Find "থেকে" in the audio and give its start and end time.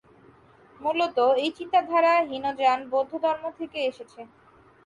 3.59-3.79